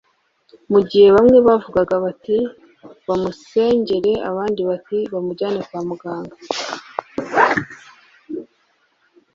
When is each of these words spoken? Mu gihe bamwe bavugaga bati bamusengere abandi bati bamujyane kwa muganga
Mu 0.71 0.79
gihe 0.89 1.07
bamwe 1.15 1.37
bavugaga 1.47 1.95
bati 2.05 2.37
bamusengere 3.07 4.11
abandi 4.29 4.61
bati 4.69 4.97
bamujyane 5.13 5.59
kwa 5.67 5.81
muganga 5.87 6.35